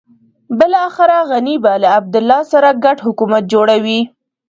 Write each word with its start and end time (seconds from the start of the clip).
بلاخره 0.59 1.19
غني 1.31 1.55
به 1.63 1.73
له 1.81 1.89
عبدالله 1.97 2.41
سره 2.51 2.69
ګډ 2.85 2.97
حکومت 3.05 3.43
جوړوي. 3.53 3.99